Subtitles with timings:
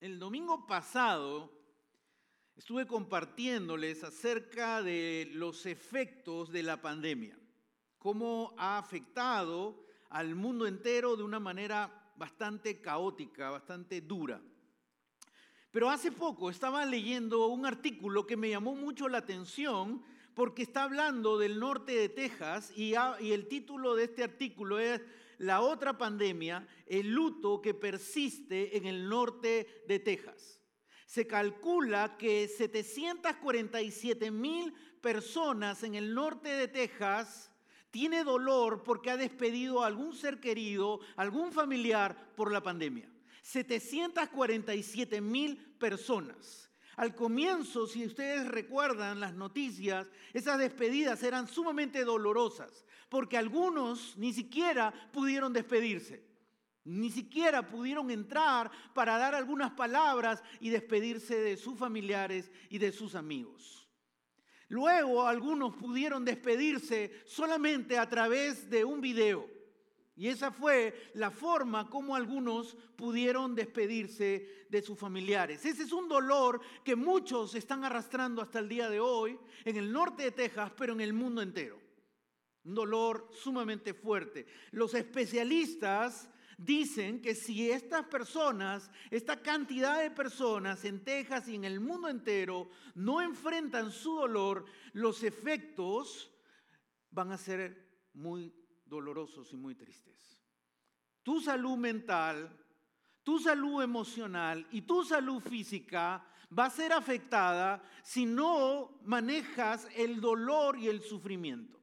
[0.00, 1.52] El domingo pasado
[2.54, 7.36] estuve compartiéndoles acerca de los efectos de la pandemia,
[7.98, 14.40] cómo ha afectado al mundo entero de una manera bastante caótica, bastante dura.
[15.72, 20.00] Pero hace poco estaba leyendo un artículo que me llamó mucho la atención
[20.34, 25.00] porque está hablando del norte de Texas y, el título de este artículo es
[25.38, 30.60] la otra pandemia, el luto que persiste en el norte de Texas.
[31.06, 37.50] Se calcula que 747 mil personas en el norte de Texas
[37.90, 43.10] tiene dolor porque ha despedido a algún ser querido, algún familiar por la pandemia.
[43.42, 46.68] 747 mil personas.
[46.96, 54.32] Al comienzo, si ustedes recuerdan las noticias, esas despedidas eran sumamente dolorosas porque algunos ni
[54.32, 56.26] siquiera pudieron despedirse.
[56.84, 62.92] Ni siquiera pudieron entrar para dar algunas palabras y despedirse de sus familiares y de
[62.92, 63.86] sus amigos.
[64.68, 69.48] Luego algunos pudieron despedirse solamente a través de un video.
[70.16, 75.64] Y esa fue la forma como algunos pudieron despedirse de sus familiares.
[75.64, 79.92] Ese es un dolor que muchos están arrastrando hasta el día de hoy en el
[79.92, 81.87] norte de Texas, pero en el mundo entero.
[82.64, 84.46] Un dolor sumamente fuerte.
[84.72, 86.28] Los especialistas
[86.58, 92.08] dicen que si estas personas, esta cantidad de personas en Texas y en el mundo
[92.08, 96.30] entero no enfrentan su dolor, los efectos
[97.10, 98.52] van a ser muy
[98.84, 100.38] dolorosos y muy tristes.
[101.22, 102.50] Tu salud mental,
[103.22, 106.24] tu salud emocional y tu salud física
[106.56, 111.77] va a ser afectada si no manejas el dolor y el sufrimiento.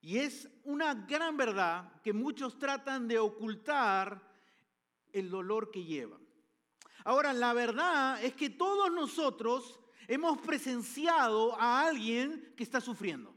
[0.00, 4.22] Y es una gran verdad que muchos tratan de ocultar
[5.12, 6.20] el dolor que llevan.
[7.04, 13.34] Ahora, la verdad es que todos nosotros hemos presenciado a alguien que está sufriendo.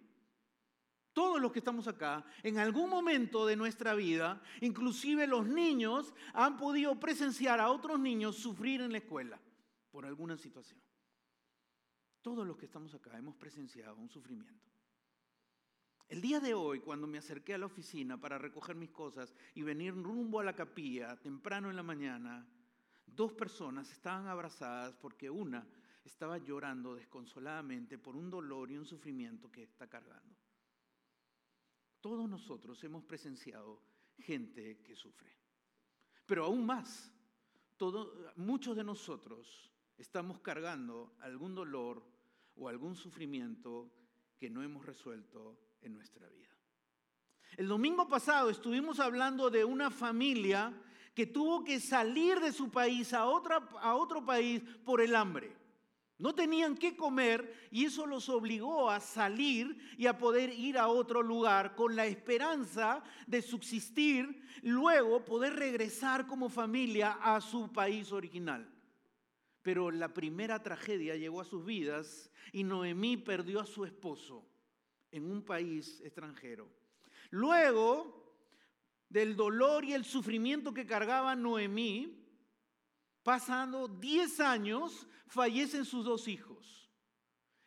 [1.14, 6.58] Todos los que estamos acá, en algún momento de nuestra vida, inclusive los niños, han
[6.58, 9.40] podido presenciar a otros niños sufrir en la escuela
[9.92, 10.82] por alguna situación.
[12.22, 14.71] Todos los que estamos acá hemos presenciado un sufrimiento.
[16.12, 19.64] El día de hoy, cuando me acerqué a la oficina para recoger mis cosas y
[19.64, 22.46] venir rumbo a la capilla temprano en la mañana,
[23.06, 25.66] dos personas estaban abrazadas porque una
[26.04, 30.36] estaba llorando desconsoladamente por un dolor y un sufrimiento que está cargando.
[32.02, 33.82] Todos nosotros hemos presenciado
[34.20, 35.34] gente que sufre.
[36.26, 37.10] Pero aún más,
[38.36, 42.06] muchos de nosotros estamos cargando algún dolor
[42.58, 43.90] o algún sufrimiento
[44.38, 46.50] que no hemos resuelto en nuestra vida.
[47.58, 50.74] El domingo pasado estuvimos hablando de una familia
[51.14, 55.56] que tuvo que salir de su país a, a otro país por el hambre.
[56.18, 60.88] No tenían qué comer y eso los obligó a salir y a poder ir a
[60.88, 68.12] otro lugar con la esperanza de subsistir, luego poder regresar como familia a su país
[68.12, 68.72] original.
[69.64, 74.51] Pero la primera tragedia llegó a sus vidas y Noemí perdió a su esposo
[75.12, 76.70] en un país extranjero.
[77.30, 78.22] Luego
[79.10, 82.18] del dolor y el sufrimiento que cargaba Noemí,
[83.24, 86.90] pasando 10 años, fallecen sus dos hijos.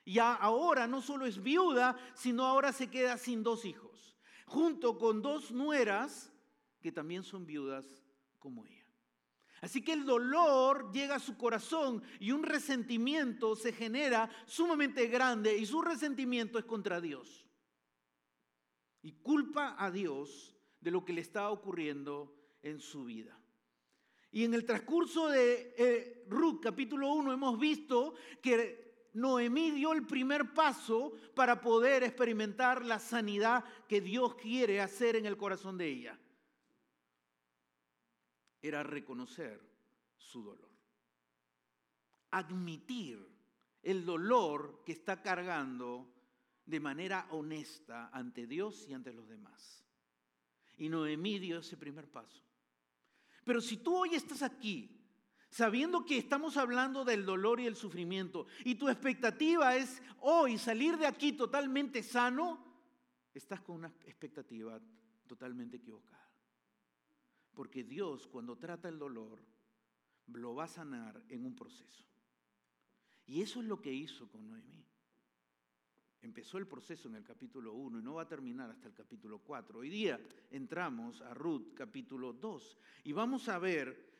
[0.04, 4.16] Y ahora no solo es viuda, sino ahora se queda sin dos hijos,
[4.46, 6.30] junto con dos nueras
[6.80, 7.86] que también son viudas
[8.38, 8.83] como ella.
[9.64, 15.56] Así que el dolor llega a su corazón y un resentimiento se genera sumamente grande
[15.56, 17.46] y su resentimiento es contra Dios.
[19.00, 23.40] Y culpa a Dios de lo que le está ocurriendo en su vida.
[24.30, 30.06] Y en el transcurso de eh, Ruth capítulo 1 hemos visto que Noemí dio el
[30.06, 35.88] primer paso para poder experimentar la sanidad que Dios quiere hacer en el corazón de
[35.88, 36.18] ella
[38.68, 39.60] era reconocer
[40.16, 40.70] su dolor.
[42.30, 43.24] Admitir
[43.82, 46.10] el dolor que está cargando
[46.64, 49.84] de manera honesta ante Dios y ante los demás.
[50.78, 52.42] Y Noemí dio ese primer paso.
[53.44, 54.98] Pero si tú hoy estás aquí,
[55.50, 60.96] sabiendo que estamos hablando del dolor y el sufrimiento, y tu expectativa es hoy salir
[60.96, 62.64] de aquí totalmente sano,
[63.34, 64.80] estás con una expectativa
[65.26, 66.23] totalmente equivocada.
[67.54, 69.38] Porque Dios cuando trata el dolor,
[70.26, 72.04] lo va a sanar en un proceso.
[73.26, 74.84] Y eso es lo que hizo con Noemí.
[76.20, 79.40] Empezó el proceso en el capítulo 1 y no va a terminar hasta el capítulo
[79.40, 79.78] 4.
[79.78, 80.18] Hoy día
[80.50, 84.10] entramos a Ruth capítulo 2 y vamos a ver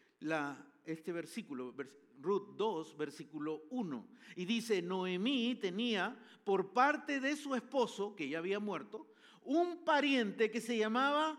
[0.84, 1.74] este versículo,
[2.20, 4.06] Ruth 2, versículo 1.
[4.36, 10.50] Y dice, Noemí tenía por parte de su esposo, que ya había muerto, un pariente
[10.50, 11.38] que se llamaba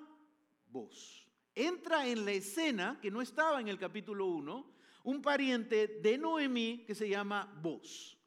[0.70, 1.25] Vos.
[1.56, 4.76] Entra en la escena, que no estaba en el capítulo 1,
[5.06, 8.18] un pariente de Noemí que se llama Vos.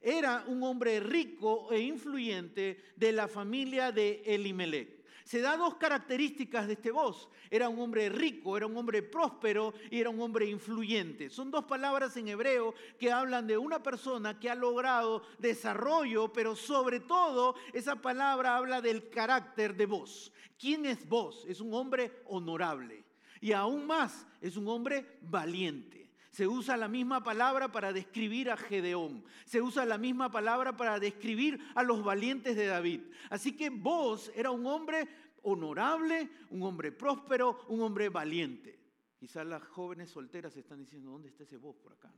[0.00, 4.95] Era un hombre rico e influyente de la familia de Elimelech
[5.26, 7.28] se da dos características de este voz.
[7.50, 11.30] Era un hombre rico, era un hombre próspero y era un hombre influyente.
[11.30, 16.54] Son dos palabras en hebreo que hablan de una persona que ha logrado desarrollo, pero
[16.54, 20.32] sobre todo esa palabra habla del carácter de voz.
[20.56, 21.44] ¿Quién es vos?
[21.48, 23.04] Es un hombre honorable
[23.40, 26.05] y aún más es un hombre valiente.
[26.36, 29.24] Se usa la misma palabra para describir a Gedeón.
[29.46, 33.00] Se usa la misma palabra para describir a los valientes de David.
[33.30, 35.08] Así que vos era un hombre
[35.44, 38.78] honorable, un hombre próspero, un hombre valiente.
[39.18, 42.12] Quizás las jóvenes solteras están diciendo, ¿dónde está ese vos por acá?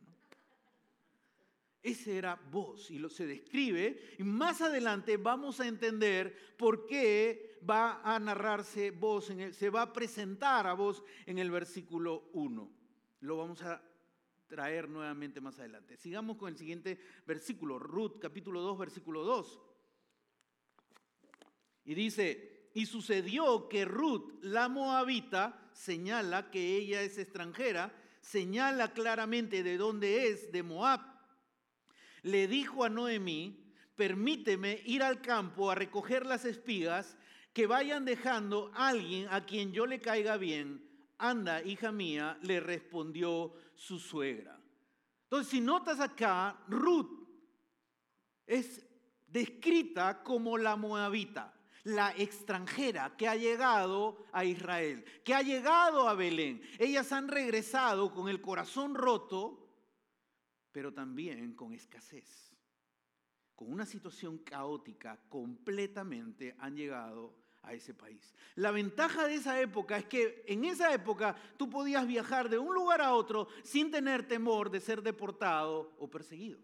[1.81, 7.61] Ese era vos y lo se describe y más adelante vamos a entender por qué
[7.71, 12.69] va a narrarse vos, en se va a presentar a vos en el versículo 1.
[13.21, 13.81] Lo vamos a
[14.49, 15.97] traer nuevamente más adelante.
[15.97, 19.61] Sigamos con el siguiente versículo, Ruth capítulo 2, versículo 2.
[21.85, 29.63] Y dice, y sucedió que Ruth, la moabita, señala que ella es extranjera, señala claramente
[29.63, 31.01] de dónde es, de Moab.
[32.23, 37.17] Le dijo a Noemí, permíteme ir al campo a recoger las espigas
[37.53, 42.61] que vayan dejando a alguien a quien yo le caiga bien anda, hija mía, le
[42.61, 44.61] respondió su suegra.
[45.23, 47.27] Entonces, si notas acá, Ruth
[48.45, 48.85] es
[49.27, 51.55] descrita como la moabita,
[51.85, 56.61] la extranjera que ha llegado a Israel, que ha llegado a Belén.
[56.79, 59.65] Ellas han regresado con el corazón roto,
[60.73, 62.53] pero también con escasez.
[63.55, 67.37] Con una situación caótica, completamente han llegado
[67.69, 68.35] a ese país.
[68.55, 72.75] La ventaja de esa época es que en esa época tú podías viajar de un
[72.75, 76.59] lugar a otro sin tener temor de ser deportado o perseguido.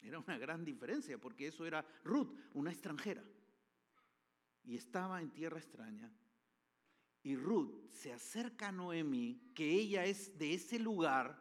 [0.00, 3.22] Era una gran diferencia porque eso era Ruth, una extranjera.
[4.64, 6.10] Y estaba en tierra extraña.
[7.22, 11.40] Y Ruth se acerca a Noemi, que ella es de ese lugar,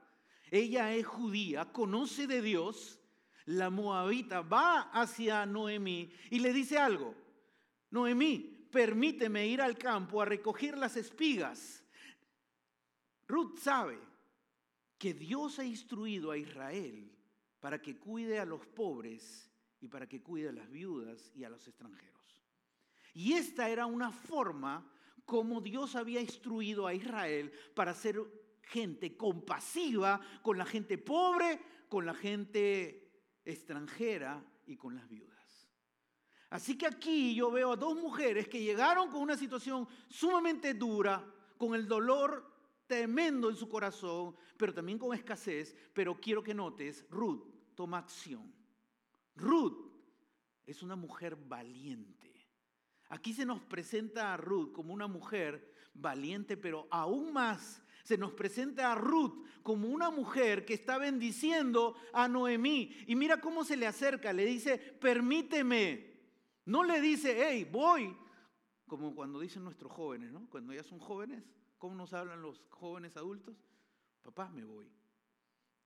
[0.51, 2.99] ella es judía, conoce de Dios.
[3.45, 7.15] La moabita va hacia Noemi y le dice algo.
[7.91, 11.83] Noemí, permíteme ir al campo a recoger las espigas.
[13.27, 13.99] Ruth sabe
[14.97, 17.11] que Dios ha instruido a Israel
[17.59, 21.49] para que cuide a los pobres y para que cuide a las viudas y a
[21.49, 22.11] los extranjeros.
[23.13, 24.89] Y esta era una forma
[25.25, 28.19] como Dios había instruido a Israel para ser
[28.63, 31.59] gente compasiva con la gente pobre,
[31.89, 33.11] con la gente
[33.43, 35.30] extranjera y con las viudas.
[36.51, 41.25] Así que aquí yo veo a dos mujeres que llegaron con una situación sumamente dura,
[41.57, 42.45] con el dolor
[42.85, 45.73] tremendo en su corazón, pero también con escasez.
[45.93, 48.53] Pero quiero que notes, Ruth toma acción.
[49.33, 49.93] Ruth
[50.65, 52.29] es una mujer valiente.
[53.07, 58.33] Aquí se nos presenta a Ruth como una mujer valiente, pero aún más se nos
[58.33, 62.93] presenta a Ruth como una mujer que está bendiciendo a Noemí.
[63.07, 66.10] Y mira cómo se le acerca, le dice, permíteme,
[66.65, 68.15] no le dice, hey, voy,
[68.87, 70.47] como cuando dicen nuestros jóvenes, ¿no?
[70.49, 71.43] Cuando ya son jóvenes,
[71.77, 73.55] ¿cómo nos hablan los jóvenes adultos?
[74.21, 74.91] Papá, me voy.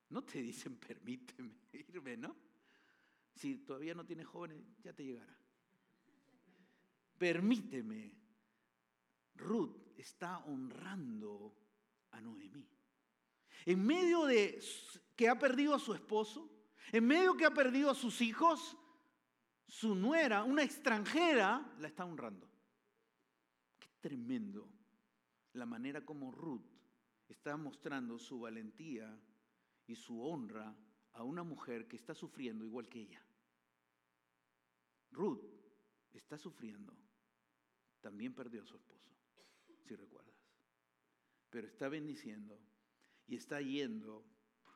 [0.09, 2.35] No te dicen, permíteme irme, ¿no?
[3.35, 5.37] Si todavía no tienes jóvenes, ya te llegará.
[7.17, 8.13] Permíteme.
[9.35, 11.53] Ruth está honrando
[12.11, 12.65] a Noemí.
[13.65, 14.61] En medio de
[15.15, 16.49] que ha perdido a su esposo,
[16.91, 18.77] en medio que ha perdido a sus hijos,
[19.67, 22.49] su nuera, una extranjera, la está honrando.
[23.79, 24.69] Qué tremendo
[25.53, 26.65] la manera como Ruth
[27.27, 29.19] está mostrando su valentía
[29.87, 30.75] y su honra
[31.13, 33.25] a una mujer que está sufriendo igual que ella.
[35.11, 35.45] Ruth
[36.13, 36.93] está sufriendo.
[38.01, 39.09] También perdió a su esposo,
[39.83, 40.35] si recuerdas.
[41.49, 42.59] Pero está bendiciendo
[43.27, 44.25] y está yendo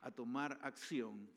[0.02, 1.30] a tomar acción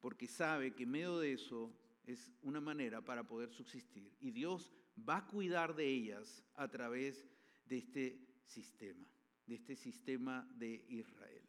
[0.00, 1.72] porque sabe que en medio de eso
[2.06, 4.16] es una manera para poder subsistir.
[4.20, 7.26] Y Dios va a cuidar de ellas a través
[7.66, 9.06] de este sistema,
[9.46, 11.42] de este sistema de Israel.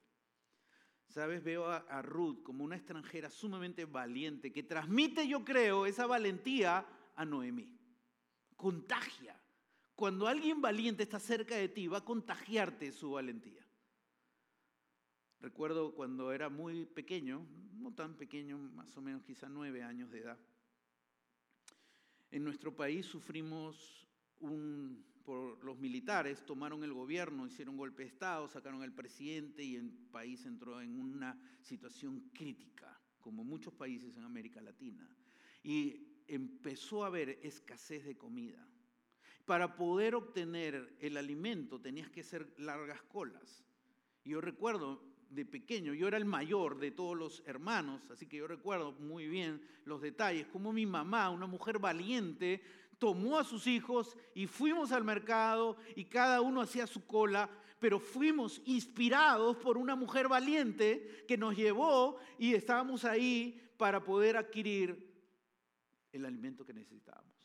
[1.07, 6.85] Sabes, veo a, Ruth como una extranjera sumamente valiente que transmite, yo creo, esa valentía
[7.15, 7.79] a Noemí.
[8.55, 9.39] Contagia.
[9.95, 13.66] Cuando alguien valiente está cerca de ti, va a contagiarte su valentía.
[15.39, 20.20] Recuerdo cuando era muy pequeño, no tan pequeño, más o menos quizá nueve años de
[20.20, 20.39] edad.
[22.32, 24.08] En nuestro país sufrimos
[24.39, 29.75] un, por los militares, tomaron el gobierno, hicieron golpe de Estado, sacaron al presidente y
[29.75, 35.08] el país entró en una situación crítica, como muchos países en América Latina.
[35.63, 38.67] Y empezó a haber escasez de comida.
[39.46, 43.63] Para poder obtener el alimento tenías que hacer largas colas.
[44.25, 48.48] yo recuerdo de pequeño, yo era el mayor de todos los hermanos, así que yo
[48.48, 52.62] recuerdo muy bien los detalles, como mi mamá, una mujer valiente,
[52.98, 58.00] tomó a sus hijos y fuimos al mercado y cada uno hacía su cola, pero
[58.00, 65.07] fuimos inspirados por una mujer valiente que nos llevó y estábamos ahí para poder adquirir
[66.12, 67.36] el alimento que necesitábamos.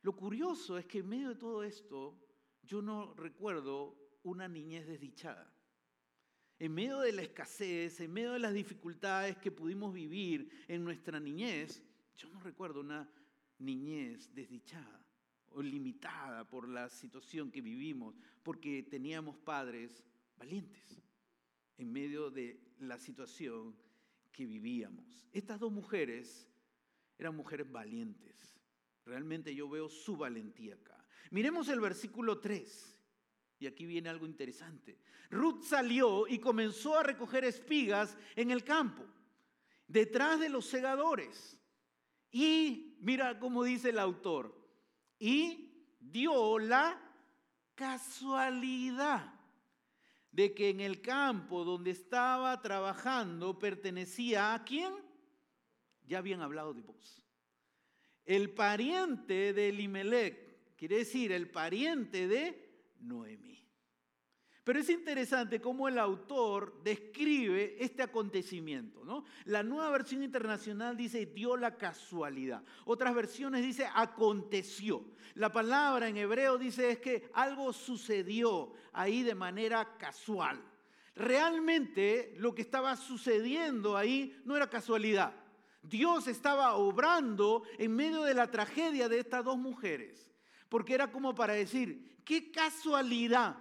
[0.00, 2.18] Lo curioso es que en medio de todo esto
[2.62, 5.51] yo no recuerdo una niñez desdichada.
[6.62, 11.18] En medio de la escasez, en medio de las dificultades que pudimos vivir en nuestra
[11.18, 11.82] niñez,
[12.16, 13.10] yo no recuerdo una
[13.58, 15.04] niñez desdichada
[15.48, 18.14] o limitada por la situación que vivimos,
[18.44, 20.04] porque teníamos padres
[20.36, 21.02] valientes
[21.78, 23.76] en medio de la situación
[24.30, 25.26] que vivíamos.
[25.32, 26.48] Estas dos mujeres
[27.18, 28.56] eran mujeres valientes.
[29.04, 31.04] Realmente yo veo su valentía acá.
[31.32, 32.91] Miremos el versículo 3.
[33.62, 34.98] Y aquí viene algo interesante.
[35.30, 39.04] Ruth salió y comenzó a recoger espigas en el campo,
[39.86, 41.56] detrás de los segadores.
[42.32, 44.52] Y mira cómo dice el autor,
[45.16, 47.00] y dio la
[47.76, 49.32] casualidad
[50.32, 54.92] de que en el campo donde estaba trabajando pertenecía a quién?
[56.04, 57.24] Ya habían hablado de vos.
[58.24, 62.61] El pariente de Elimelech, quiere decir el pariente de
[63.02, 63.62] Noemí.
[64.64, 69.24] Pero es interesante cómo el autor describe este acontecimiento.
[69.46, 72.62] La nueva versión internacional dice dio la casualidad.
[72.84, 75.04] Otras versiones dice aconteció.
[75.34, 80.62] La palabra en hebreo dice es que algo sucedió ahí de manera casual.
[81.16, 85.34] Realmente lo que estaba sucediendo ahí no era casualidad.
[85.82, 90.32] Dios estaba obrando en medio de la tragedia de estas dos mujeres.
[90.68, 93.56] Porque era como para decir, qué casualidad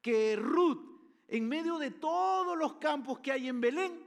[0.00, 4.04] que Ruth, en medio de todos los campos que hay en Belén,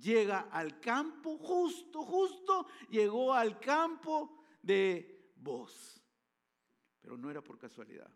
[0.00, 6.02] llega al campo, justo, justo, llegó al campo de Boz.
[7.00, 8.10] Pero no era por casualidad.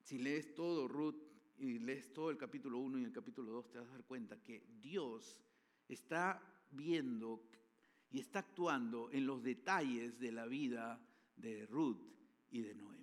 [0.00, 1.22] Si lees todo Ruth
[1.58, 4.42] y lees todo el capítulo 1 y el capítulo 2, te vas a dar cuenta
[4.42, 5.42] que Dios
[5.88, 7.42] está viendo
[8.10, 11.00] y está actuando en los detalles de la vida
[11.36, 12.00] de Ruth
[12.50, 12.97] y de Noemi.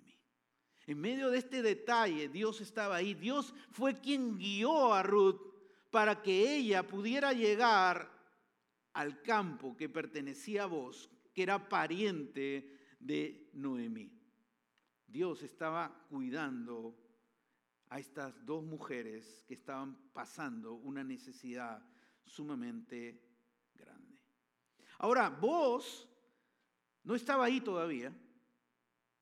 [0.86, 3.14] En medio de este detalle, Dios estaba ahí.
[3.14, 5.40] Dios fue quien guió a Ruth
[5.90, 8.10] para que ella pudiera llegar
[8.92, 14.12] al campo que pertenecía a vos, que era pariente de Noemí.
[15.06, 16.96] Dios estaba cuidando
[17.88, 21.82] a estas dos mujeres que estaban pasando una necesidad
[22.24, 23.22] sumamente
[23.74, 24.20] grande.
[24.98, 26.08] Ahora, vos
[27.04, 28.12] no estaba ahí todavía.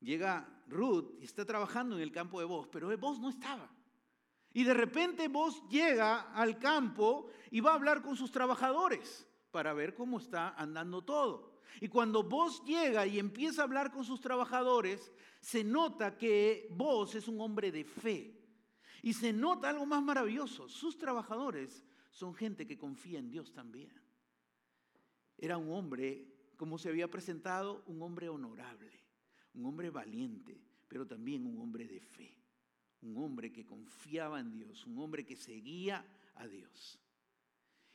[0.00, 3.70] Llega Ruth está trabajando en el campo de vos, pero vos no estaba.
[4.52, 9.74] Y de repente vos llega al campo y va a hablar con sus trabajadores para
[9.74, 11.60] ver cómo está andando todo.
[11.80, 17.14] Y cuando vos llega y empieza a hablar con sus trabajadores, se nota que vos
[17.16, 18.40] es un hombre de fe.
[19.02, 20.68] Y se nota algo más maravilloso.
[20.68, 23.92] Sus trabajadores son gente que confía en Dios también.
[25.36, 29.03] Era un hombre, como se había presentado, un hombre honorable
[29.54, 32.36] un hombre valiente, pero también un hombre de fe,
[33.02, 37.00] un hombre que confiaba en Dios, un hombre que seguía a Dios.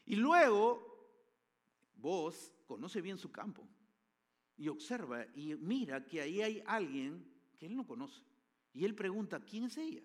[0.06, 0.90] Y luego,
[1.96, 3.68] vos conoce bien su campo
[4.58, 7.26] y observa y mira que ahí hay alguien
[7.58, 8.24] que él no conoce.
[8.74, 10.04] Y él pregunta, ¿quién es ella?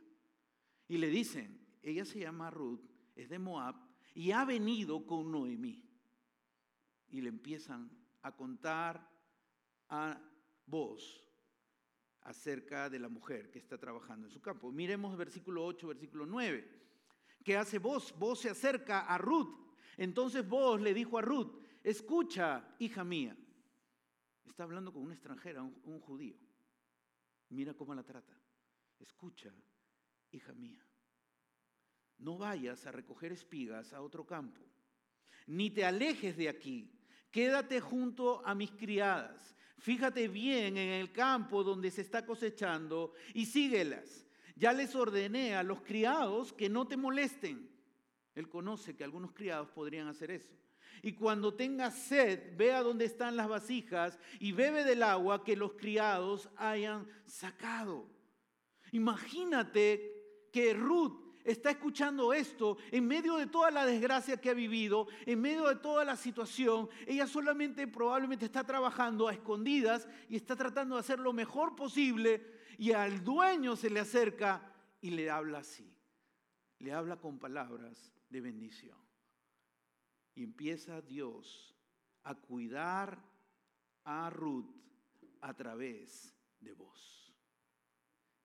[0.89, 2.81] Y le dicen, ella se llama Ruth,
[3.15, 3.77] es de Moab
[4.15, 5.83] y ha venido con Noemí.
[7.11, 7.91] Y le empiezan
[8.23, 9.09] a contar
[9.89, 10.21] a
[10.67, 11.24] vos
[12.25, 14.73] acerca de la mujer que está trabajando en su campo.
[14.73, 16.69] Miremos versículo 8, versículo 9.
[17.45, 18.15] ¿Qué hace vos?
[18.19, 19.55] Vos se acerca a Ruth.
[19.97, 21.53] Entonces vos le dijo a Ruth,
[21.83, 23.37] escucha, hija mía.
[24.47, 26.37] Está hablando con una extranjera, un, un judío.
[27.51, 28.35] Mira cómo la trata.
[28.99, 29.53] Escucha,
[30.33, 30.83] hija mía.
[32.19, 34.63] No vayas a recoger espigas a otro campo,
[35.47, 36.91] ni te alejes de aquí.
[37.31, 39.55] Quédate junto a mis criadas
[39.85, 44.27] Fíjate bien en el campo donde se está cosechando y síguelas.
[44.57, 47.69] Ya les ordené a los criados que no te molesten.
[48.35, 50.57] Él conoce que algunos criados podrían hacer eso.
[51.03, 55.75] Y cuando tenga sed, vea dónde están las vasijas y bebe del agua que los
[55.75, 58.09] criados hayan sacado.
[58.91, 65.07] Imagínate que Ruth está escuchando esto en medio de toda la desgracia que ha vivido,
[65.27, 66.89] en medio de toda la situación.
[67.07, 72.55] Ella solamente probablemente está trabajando a escondidas y está tratando de hacer lo mejor posible
[72.79, 75.95] y al dueño se le acerca y le habla así.
[76.79, 78.99] Le habla con palabras de bendición.
[80.35, 81.77] Y empieza Dios
[82.25, 83.23] a cuidar
[84.05, 84.75] a Ruth
[85.41, 87.33] a través de vos.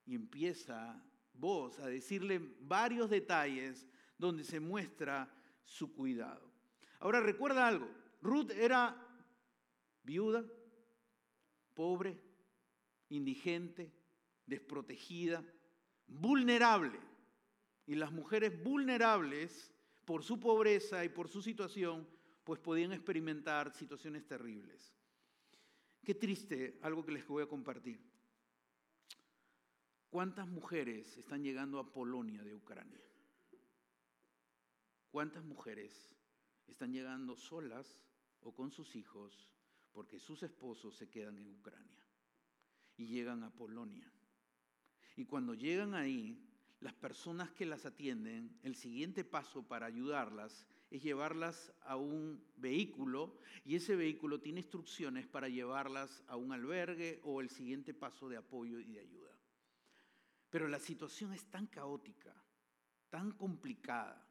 [0.05, 1.01] Y empieza
[1.39, 5.31] vos a decirle varios detalles donde se muestra
[5.63, 6.51] su cuidado.
[6.99, 7.87] Ahora recuerda algo,
[8.21, 8.95] Ruth era
[10.03, 10.43] viuda,
[11.73, 12.19] pobre,
[13.09, 13.91] indigente,
[14.45, 15.43] desprotegida,
[16.07, 16.99] vulnerable.
[17.85, 19.73] Y las mujeres vulnerables
[20.05, 22.07] por su pobreza y por su situación,
[22.43, 24.93] pues podían experimentar situaciones terribles.
[26.03, 28.08] Qué triste algo que les voy a compartir.
[30.09, 32.99] ¿Cuántas mujeres están llegando a Polonia de Ucrania?
[35.11, 36.09] ¿Cuántas mujeres
[36.65, 38.01] están llegando solas
[38.41, 39.51] o con sus hijos
[39.91, 42.03] porque sus esposos se quedan en Ucrania
[42.97, 44.11] y llegan a Polonia?
[45.15, 46.43] Y cuando llegan ahí,
[46.79, 53.37] las personas que las atienden, el siguiente paso para ayudarlas es llevarlas a un vehículo
[53.63, 58.37] y ese vehículo tiene instrucciones para llevarlas a un albergue o el siguiente paso de
[58.37, 59.28] apoyo y de ayuda.
[60.49, 62.33] Pero la situación es tan caótica,
[63.09, 64.27] tan complicada,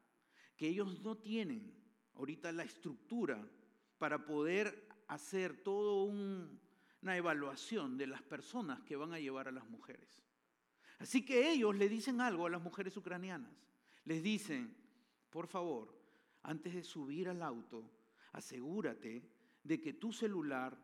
[0.57, 1.73] que ellos no tienen
[2.15, 3.49] ahorita la estructura
[3.97, 9.67] para poder hacer toda una evaluación de las personas que van a llevar a las
[9.69, 10.21] mujeres.
[10.99, 13.53] Así que ellos le dicen algo a las mujeres ucranianas.
[14.03, 14.75] Les dicen,
[15.29, 15.97] por favor,
[16.43, 17.89] antes de subir al auto,
[18.33, 19.29] asegúrate
[19.63, 20.77] de que tu celular,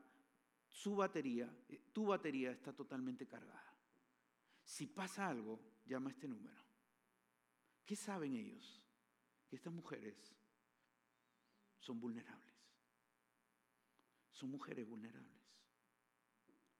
[0.69, 3.64] su batería, eh, tu batería está totalmente cargada.
[4.65, 6.59] Si pasa algo, llama a este número.
[7.85, 8.81] ¿Qué saben ellos?
[9.47, 10.35] Que estas mujeres
[11.79, 12.55] son vulnerables.
[14.31, 15.31] Son mujeres vulnerables.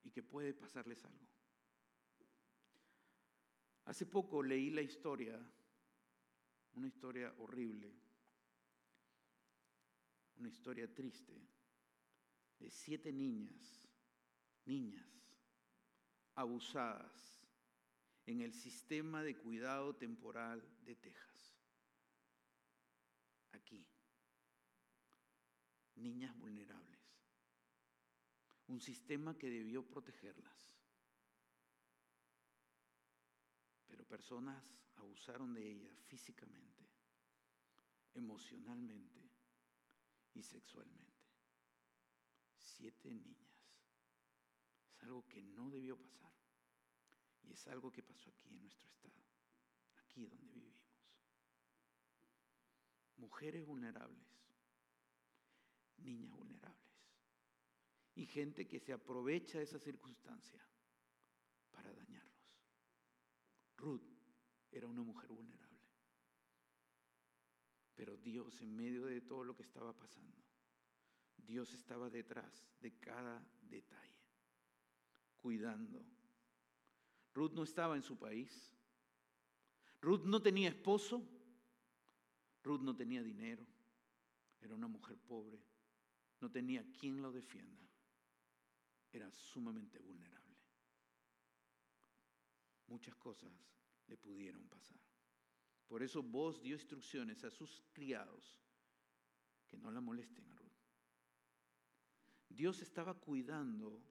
[0.04, 1.28] Y que puede pasarles algo.
[3.86, 5.40] Hace poco leí la historia,
[6.74, 7.94] una historia horrible,
[10.38, 11.40] una historia triste,
[12.58, 13.88] de siete niñas,
[14.66, 15.08] niñas,
[16.34, 17.35] abusadas
[18.26, 21.56] en el sistema de cuidado temporal de Texas.
[23.52, 23.86] Aquí,
[25.96, 27.00] niñas vulnerables.
[28.68, 30.74] Un sistema que debió protegerlas.
[33.88, 36.90] Pero personas abusaron de ella físicamente,
[38.16, 39.30] emocionalmente
[40.34, 41.14] y sexualmente.
[42.58, 43.56] Siete niñas.
[44.90, 46.35] Es algo que no debió pasar.
[47.48, 49.24] Y es algo que pasó aquí en nuestro estado,
[49.98, 50.76] aquí donde vivimos.
[53.18, 54.28] Mujeres vulnerables,
[55.98, 56.86] niñas vulnerables
[58.16, 60.66] y gente que se aprovecha de esa circunstancia
[61.72, 62.36] para dañarlos.
[63.78, 64.16] Ruth
[64.72, 65.66] era una mujer vulnerable.
[67.94, 70.44] Pero Dios, en medio de todo lo que estaba pasando,
[71.38, 74.26] Dios estaba detrás de cada detalle,
[75.38, 76.06] cuidando.
[77.36, 78.76] Ruth no estaba en su país.
[80.02, 81.22] Ruth no tenía esposo.
[82.64, 83.64] Ruth no tenía dinero.
[84.60, 85.62] Era una mujer pobre.
[86.42, 87.88] No tenía quien lo defienda.
[89.12, 90.46] Era sumamente vulnerable
[92.88, 93.52] muchas cosas
[94.08, 95.00] le pudieron pasar.
[95.88, 98.60] Por eso vos dio instrucciones a sus criados
[99.68, 100.72] que no la molesten a Ruth.
[102.50, 104.02] Dios estaba cuidando,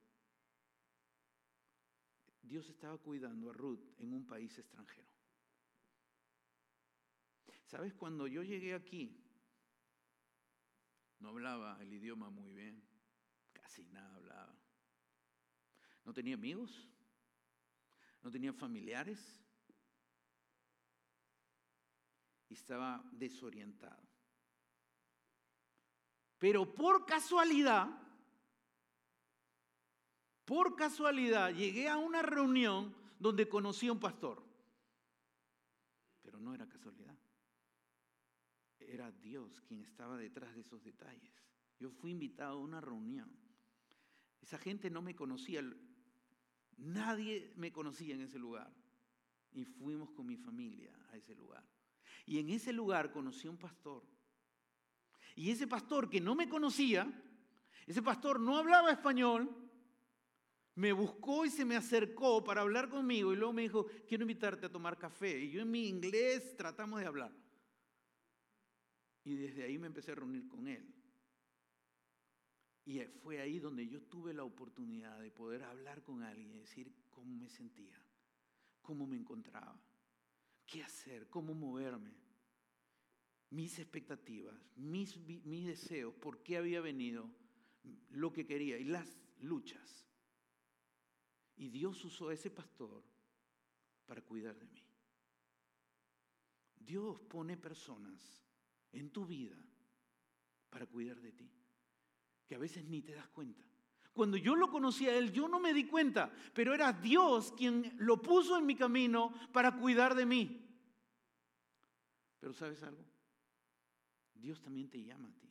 [2.46, 5.08] Dios estaba cuidando a Ruth en un país extranjero.
[7.66, 7.94] ¿Sabes?
[7.94, 9.20] Cuando yo llegué aquí,
[11.18, 12.86] no hablaba el idioma muy bien,
[13.52, 14.54] casi nada hablaba.
[16.04, 16.88] No tenía amigos,
[18.22, 19.42] no tenía familiares
[22.48, 24.06] y estaba desorientado.
[26.38, 28.03] Pero por casualidad,
[30.44, 34.42] por casualidad llegué a una reunión donde conocí a un pastor.
[36.22, 37.16] Pero no era casualidad.
[38.78, 41.32] Era Dios quien estaba detrás de esos detalles.
[41.78, 43.30] Yo fui invitado a una reunión.
[44.40, 45.62] Esa gente no me conocía.
[46.76, 48.70] Nadie me conocía en ese lugar.
[49.52, 51.64] Y fuimos con mi familia a ese lugar.
[52.26, 54.04] Y en ese lugar conocí a un pastor.
[55.36, 57.10] Y ese pastor que no me conocía,
[57.86, 59.63] ese pastor no hablaba español,
[60.76, 64.66] me buscó y se me acercó para hablar conmigo y luego me dijo, quiero invitarte
[64.66, 65.38] a tomar café.
[65.38, 67.32] Y yo en mi inglés tratamos de hablar.
[69.24, 70.92] Y desde ahí me empecé a reunir con él.
[72.86, 76.92] Y fue ahí donde yo tuve la oportunidad de poder hablar con alguien y decir
[77.10, 77.98] cómo me sentía,
[78.82, 79.80] cómo me encontraba,
[80.66, 82.12] qué hacer, cómo moverme,
[83.48, 87.30] mis expectativas, mis, mis deseos, por qué había venido,
[88.10, 90.03] lo que quería y las luchas.
[91.56, 93.02] Y Dios usó a ese pastor
[94.06, 94.82] para cuidar de mí.
[96.76, 98.44] Dios pone personas
[98.92, 99.56] en tu vida
[100.68, 101.50] para cuidar de ti,
[102.46, 103.64] que a veces ni te das cuenta.
[104.12, 107.94] Cuando yo lo conocí a él, yo no me di cuenta, pero era Dios quien
[107.98, 110.60] lo puso en mi camino para cuidar de mí.
[112.38, 113.04] Pero ¿sabes algo?
[114.34, 115.50] Dios también te llama a ti.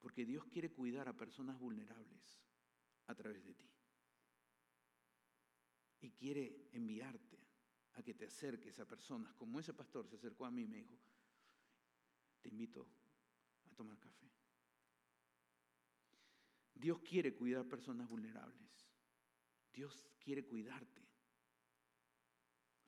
[0.00, 2.40] Porque Dios quiere cuidar a personas vulnerables
[3.06, 3.66] a través de ti.
[6.00, 7.38] Y quiere enviarte
[7.94, 10.78] a que te acerques a personas como ese pastor se acercó a mí y me
[10.78, 10.96] dijo,
[12.40, 12.86] te invito
[13.66, 14.30] a tomar café.
[16.74, 18.88] Dios quiere cuidar personas vulnerables.
[19.72, 21.02] Dios quiere cuidarte.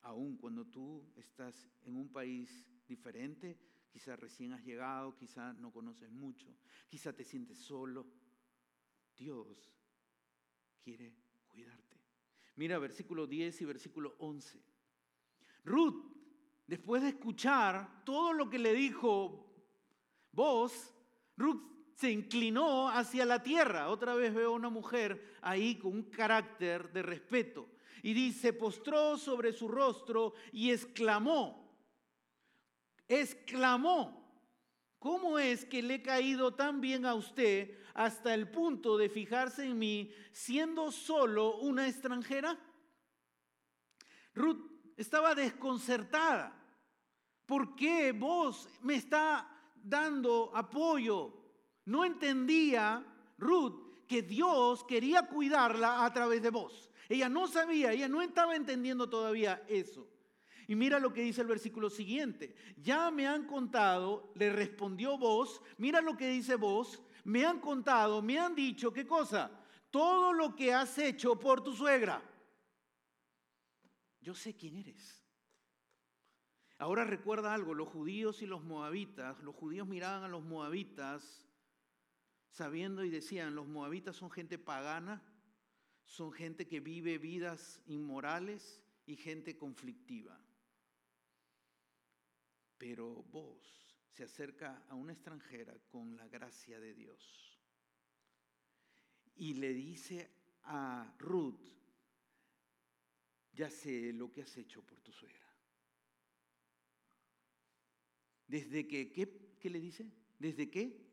[0.03, 3.59] Aún cuando tú estás en un país diferente,
[3.91, 6.57] quizá recién has llegado, quizá no conoces mucho,
[6.89, 8.07] quizá te sientes solo.
[9.17, 9.75] Dios
[10.81, 11.15] quiere
[11.49, 11.90] cuidarte.
[12.61, 14.61] Mira versículo 10 y versículo 11.
[15.65, 16.13] Ruth,
[16.67, 19.51] después de escuchar todo lo que le dijo
[20.31, 20.93] vos,
[21.39, 21.63] Ruth
[21.95, 23.89] se inclinó hacia la tierra.
[23.89, 27.67] Otra vez veo a una mujer ahí con un carácter de respeto.
[28.03, 31.67] Y dice, postró sobre su rostro y exclamó,
[33.09, 34.39] exclamó,
[34.99, 39.65] ¿cómo es que le he caído tan bien a usted hasta el punto de fijarse
[39.65, 42.59] en mí siendo solo una extranjera?
[44.35, 46.57] Ruth estaba desconcertada.
[47.47, 51.35] ¿Por qué vos me está dando apoyo?
[51.87, 53.05] No entendía
[53.39, 56.91] Ruth que Dios quería cuidarla a través de vos.
[57.09, 60.07] Ella no sabía, ella no estaba entendiendo todavía eso.
[60.69, 62.55] Y mira lo que dice el versículo siguiente.
[62.77, 68.23] Ya me han contado, le respondió vos, mira lo que dice vos, me han contado,
[68.23, 69.51] me han dicho, ¿qué cosa?
[69.91, 72.23] Todo lo que has hecho por tu suegra.
[74.21, 75.21] Yo sé quién eres.
[76.79, 81.47] Ahora recuerda algo, los judíos y los moabitas, los judíos miraban a los moabitas
[82.51, 85.23] sabiendo y decían, los moabitas son gente pagana,
[86.05, 90.41] son gente que vive vidas inmorales y gente conflictiva.
[92.79, 97.51] Pero vos se acerca a una extranjera con la gracia de Dios
[99.37, 100.31] y le dice
[100.65, 101.61] a Ruth,
[103.53, 105.47] ya sé lo que has hecho por tu suegra.
[108.47, 110.11] Desde que, ¿qué, qué le dice?
[110.39, 111.11] Desde que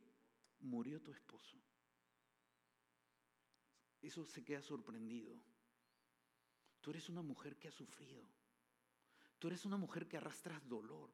[0.60, 1.58] murió tu esposo.
[4.02, 5.42] Eso se queda sorprendido.
[6.82, 8.28] Tú eres una mujer que ha sufrido.
[9.40, 11.12] Tú eres una mujer que arrastras dolor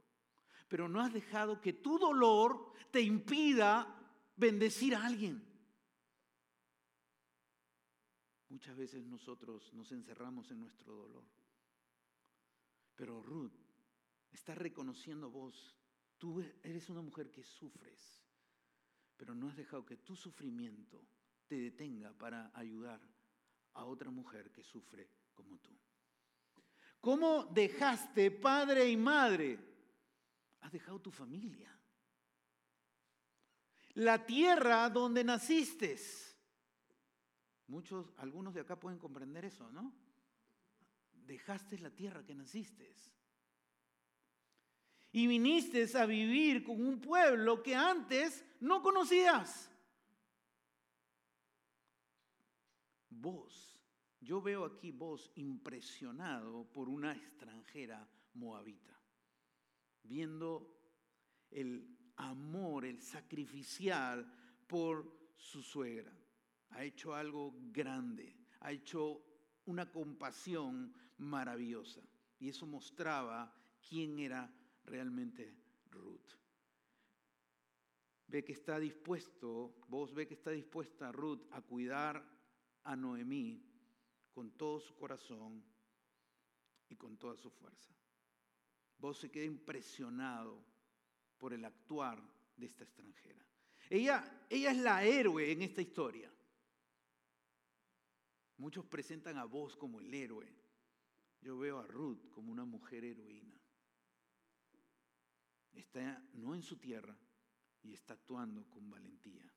[0.74, 3.96] pero no has dejado que tu dolor te impida
[4.36, 5.40] bendecir a alguien.
[8.50, 11.26] Muchas veces nosotros nos encerramos en nuestro dolor.
[12.96, 13.54] Pero Ruth
[14.32, 15.78] está reconociendo vos,
[16.18, 18.26] tú eres una mujer que sufres,
[19.16, 21.06] pero no has dejado que tu sufrimiento
[21.46, 23.00] te detenga para ayudar
[23.74, 25.78] a otra mujer que sufre como tú.
[27.00, 29.73] ¿Cómo dejaste padre y madre
[30.64, 31.70] Has dejado tu familia.
[33.96, 36.00] La tierra donde naciste.
[37.68, 39.94] Muchos, algunos de acá pueden comprender eso, ¿no?
[41.12, 42.96] Dejaste la tierra que naciste.
[45.12, 49.70] Y viniste a vivir con un pueblo que antes no conocías.
[53.10, 53.80] Vos,
[54.22, 59.03] yo veo aquí vos impresionado por una extranjera moabita
[60.04, 60.70] viendo
[61.50, 64.32] el amor, el sacrificial
[64.68, 66.12] por su suegra.
[66.70, 69.24] Ha hecho algo grande, ha hecho
[69.66, 72.02] una compasión maravillosa.
[72.40, 73.54] Y eso mostraba
[73.88, 74.52] quién era
[74.86, 75.56] realmente
[75.92, 76.38] Ruth.
[78.28, 82.26] Ve que está dispuesto, vos ve que está dispuesta Ruth a cuidar
[82.84, 83.64] a Noemí
[84.32, 85.64] con todo su corazón
[86.90, 87.94] y con toda su fuerza.
[88.98, 90.64] Vos se queda impresionado
[91.38, 92.22] por el actuar
[92.56, 93.46] de esta extranjera.
[93.90, 96.32] Ella, ella es la héroe en esta historia.
[98.58, 100.48] Muchos presentan a vos como el héroe.
[101.42, 103.60] Yo veo a Ruth como una mujer heroína.
[105.74, 107.18] Está no en su tierra
[107.82, 109.52] y está actuando con valentía.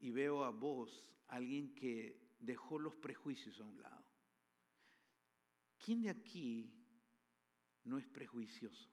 [0.00, 4.04] Y veo a vos, alguien que dejó los prejuicios a un lado.
[5.78, 6.77] ¿Quién de aquí
[7.88, 8.90] no es prejuicioso?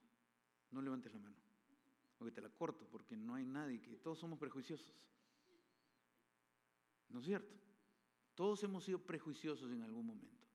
[0.72, 1.36] No levantes la mano.
[2.18, 3.98] Porque te la corto, porque no hay nadie que.
[3.98, 4.96] Todos somos prejuiciosos.
[7.10, 7.54] ¿No es cierto?
[8.34, 10.46] Todos hemos sido prejuiciosos en algún momento.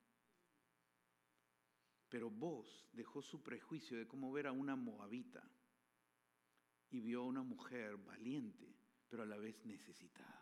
[2.09, 5.49] Pero vos dejó su prejuicio de cómo ver a una moabita
[6.91, 8.75] y vio a una mujer valiente,
[9.09, 10.40] pero a la vez necesitada.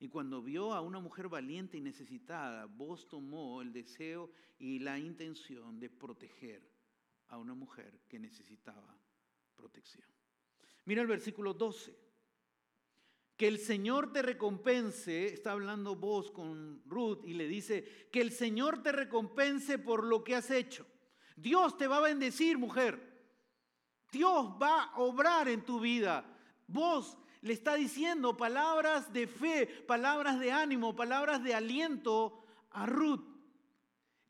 [0.00, 4.98] Y cuando vio a una mujer valiente y necesitada, vos tomó el deseo y la
[4.98, 6.66] intención de proteger
[7.28, 8.98] a una mujer que necesitaba
[9.54, 10.08] protección.
[10.86, 11.94] Mira el versículo 12.
[13.36, 18.32] Que el Señor te recompense, está hablando vos con Ruth y le dice, que el
[18.32, 20.86] Señor te recompense por lo que has hecho.
[21.36, 22.98] Dios te va a bendecir, mujer.
[24.10, 26.24] Dios va a obrar en tu vida.
[26.66, 33.30] Vos le está diciendo palabras de fe, palabras de ánimo, palabras de aliento a Ruth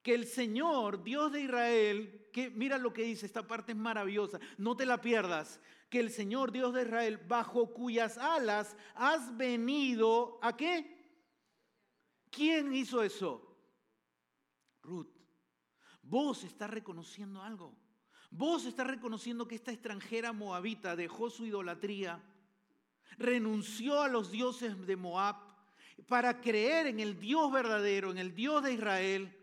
[0.03, 4.41] que el Señor, Dios de Israel, que mira lo que dice, esta parte es maravillosa,
[4.57, 10.39] no te la pierdas, que el Señor, Dios de Israel, bajo cuyas alas has venido,
[10.43, 10.99] ¿a qué?
[12.31, 13.57] ¿Quién hizo eso?
[14.83, 15.11] Ruth.
[16.03, 17.77] Vos estás reconociendo algo.
[18.31, 22.23] Vos estás reconociendo que esta extranjera moabita dejó su idolatría,
[23.19, 25.37] renunció a los dioses de Moab
[26.07, 29.37] para creer en el Dios verdadero, en el Dios de Israel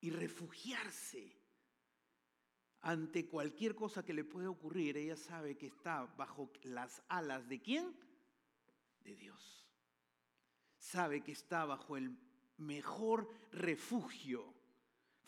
[0.00, 1.40] y refugiarse
[2.82, 7.60] ante cualquier cosa que le pueda ocurrir, ella sabe que está bajo las alas de
[7.60, 7.94] quién?
[9.04, 9.68] De Dios.
[10.78, 12.16] Sabe que está bajo el
[12.56, 14.54] mejor refugio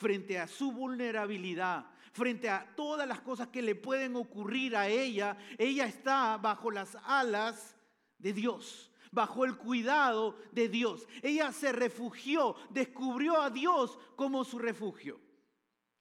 [0.03, 5.38] frente a su vulnerabilidad, frente a todas las cosas que le pueden ocurrir a ella.
[5.57, 7.77] Ella está bajo las alas
[8.19, 11.07] de Dios bajo el cuidado de Dios.
[11.23, 15.21] Ella se refugió, descubrió a Dios como su refugio.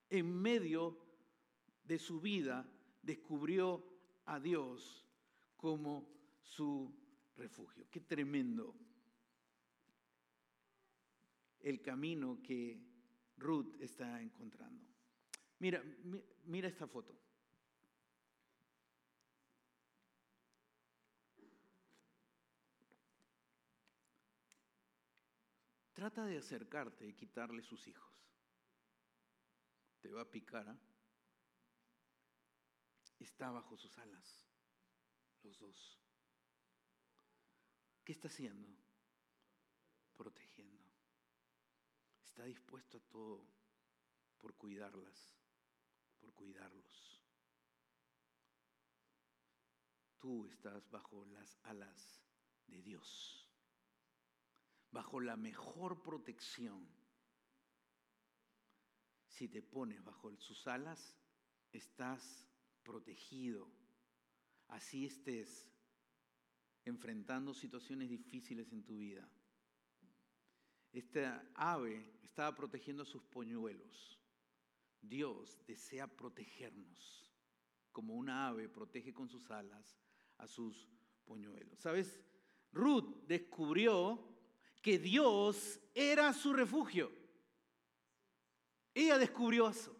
[0.10, 0.98] En medio
[1.84, 2.66] de su vida
[3.02, 3.86] descubrió
[4.26, 5.06] a Dios
[5.58, 6.08] como
[6.42, 6.90] su
[7.36, 7.86] refugio.
[7.92, 8.74] Qué tremendo
[11.60, 12.91] el camino que
[13.42, 14.86] Ruth está encontrando.
[15.60, 15.84] Mira,
[16.46, 17.18] mira esta foto.
[25.94, 28.12] Trata de acercarte y quitarle sus hijos.
[30.02, 30.68] Te va a picar.
[30.68, 30.80] ¿ah?
[33.20, 34.48] Está bajo sus alas,
[35.44, 36.00] los dos.
[38.04, 38.68] ¿Qué está haciendo?
[40.18, 40.91] Protegiendo.
[42.32, 43.46] Está dispuesto a todo
[44.40, 45.38] por cuidarlas,
[46.20, 47.22] por cuidarlos.
[50.18, 52.24] Tú estás bajo las alas
[52.68, 53.42] de Dios
[54.92, 56.86] bajo la mejor protección.
[59.28, 61.16] Si te pones bajo sus alas,
[61.72, 62.46] estás
[62.84, 63.68] protegido.
[64.68, 65.68] Así estés
[66.86, 69.28] enfrentando situaciones difíciles en tu vida.
[70.94, 74.20] Esta ave estaba protegiendo sus poñuelos.
[75.02, 77.32] Dios desea protegernos
[77.92, 79.98] como una ave protege con sus alas
[80.38, 80.88] a sus
[81.26, 81.80] poñuelos.
[81.80, 82.22] ¿Sabes?
[82.72, 84.28] Ruth descubrió
[84.82, 87.12] que Dios era su refugio.
[88.94, 89.96] Ella descubrió eso.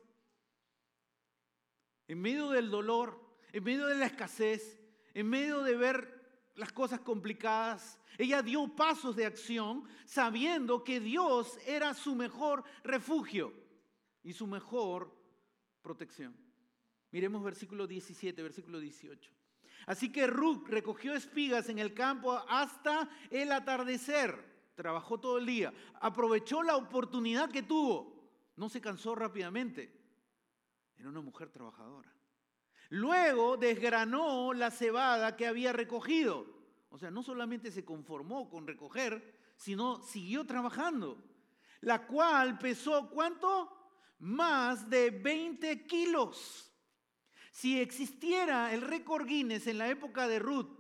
[2.08, 3.20] En medio del dolor,
[3.54, 4.82] en medio de la escasez,
[5.14, 6.21] en medio de ver
[6.56, 13.54] las cosas complicadas, ella dio pasos de acción sabiendo que Dios era su mejor refugio
[14.24, 15.16] y su mejor
[15.82, 16.36] protección.
[17.12, 19.32] Miremos versículo 17, versículo 18.
[19.88, 25.72] Así que Ruth recogió espigas en el campo hasta el atardecer trabajó todo el día,
[26.00, 29.94] aprovechó la oportunidad que tuvo, no se cansó rápidamente.
[30.98, 32.12] Era una mujer trabajadora.
[32.92, 36.46] Luego desgranó la cebada que había recogido.
[36.90, 41.18] O sea, no solamente se conformó con recoger, sino siguió trabajando.
[41.80, 43.72] La cual pesó cuánto?
[44.20, 46.70] Más de 20 kilos.
[47.50, 50.78] Si existiera el récord Guinness en la época de Ruth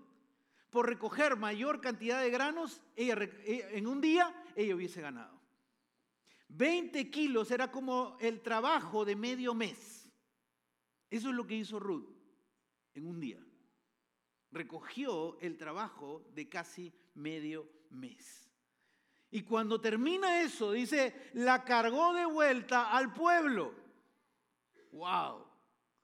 [0.69, 5.39] por recoger mayor cantidad de granos, ella, en un día ella hubiese ganado.
[6.49, 10.00] 20 kilos era como el trabajo de medio mes.
[11.11, 12.09] Eso es lo que hizo Ruth
[12.95, 13.37] en un día.
[14.49, 18.49] Recogió el trabajo de casi medio mes.
[19.29, 23.73] Y cuando termina eso, dice, la cargó de vuelta al pueblo.
[24.93, 25.45] ¡Wow!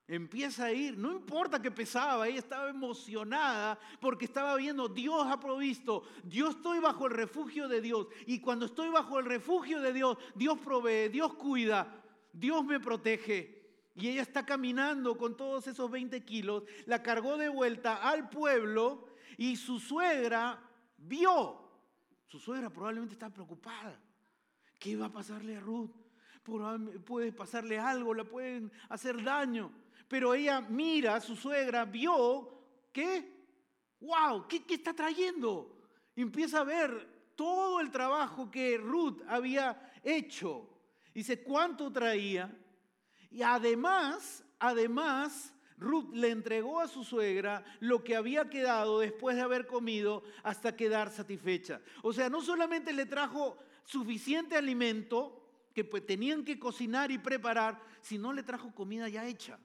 [0.09, 5.37] Empieza a ir, no importa que pesaba, ella estaba emocionada porque estaba viendo, Dios ha
[5.37, 9.91] provisto, yo estoy bajo el refugio de Dios y cuando estoy bajo el refugio de
[9.91, 13.56] Dios, Dios provee, Dios cuida, Dios me protege.
[13.97, 19.07] Y ella está caminando con todos esos 20 kilos, la cargó de vuelta al pueblo
[19.37, 20.61] y su suegra
[20.97, 21.67] vio,
[22.27, 23.99] su suegra probablemente está preocupada,
[24.77, 25.89] ¿qué va a pasarle a Ruth?
[27.05, 29.71] Puede pasarle algo, la pueden hacer daño.
[30.07, 32.53] Pero ella mira, su suegra vio
[32.93, 33.47] que,
[33.99, 35.73] wow, ¿qué, está trayendo?
[36.15, 40.69] empieza a ver todo el trabajo que Ruth había hecho.
[41.13, 42.55] Dice, ¿cuánto traía?
[43.29, 49.43] Y además, además, Ruth le entregó a su suegra lo que había quedado después de
[49.43, 51.81] haber comido hasta quedar satisfecha.
[52.01, 57.79] O sea, no solamente le trajo suficiente alimento que pues, tenían que cocinar y preparar,
[58.01, 59.59] sino le trajo comida ya hecha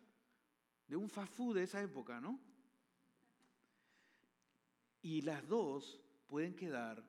[0.86, 2.38] de un fast food de esa época, ¿no?
[5.00, 7.02] Y las dos pueden quedar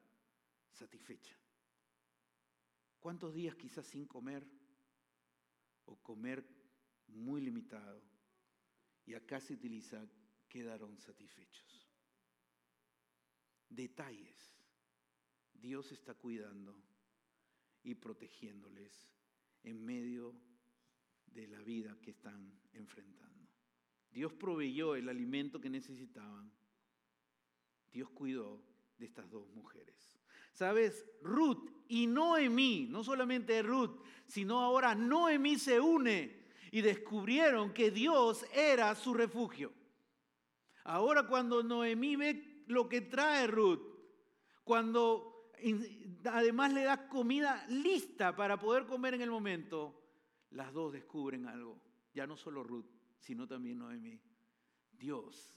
[0.71, 1.37] satisfechas.
[3.01, 4.47] ¿Cuántos días quizás sin comer
[5.93, 6.43] o comer
[7.07, 8.01] muy limitado?
[9.05, 10.05] Y acá se utiliza
[10.49, 11.89] quedaron satisfechos.
[13.69, 14.55] Detalles.
[15.53, 16.75] Dios está cuidando
[17.83, 19.09] y protegiéndoles
[19.63, 20.35] en medio
[21.25, 23.49] de la vida que están enfrentando.
[24.11, 26.51] Dios proveyó el alimento que necesitaban.
[27.91, 28.63] Dios cuidó
[28.97, 30.22] de estas dos mujeres.
[30.53, 31.05] ¿Sabes?
[31.21, 38.45] Ruth y Noemí, no solamente Ruth, sino ahora Noemí se une y descubrieron que Dios
[38.53, 39.73] era su refugio.
[40.85, 43.81] Ahora cuando Noemí ve lo que trae Ruth,
[44.63, 45.51] cuando
[46.25, 50.01] además le da comida lista para poder comer en el momento,
[50.51, 51.81] las dos descubren algo.
[52.13, 52.89] Ya no solo Ruth,
[53.19, 54.19] sino también Noemí.
[54.91, 55.55] Dios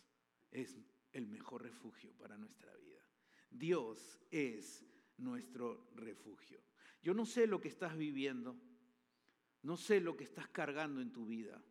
[0.51, 0.79] es
[1.13, 3.06] el mejor refugio para nuestra vida.
[3.51, 4.85] Dios es
[5.19, 6.61] nuestro refugio.
[7.03, 8.57] Yo no sé lo que estás viviendo,
[9.63, 11.63] no sé lo que estás cargando en tu vida,